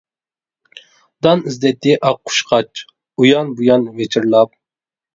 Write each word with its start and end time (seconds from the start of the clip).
دان 1.27 1.43
ئىزدەيتتى 1.51 1.95
ئاق 2.09 2.19
قۇشقاچ، 2.31 2.85
ئۇيان-بۇيان 2.87 3.89
ۋىچىرلاپ. 4.03 4.61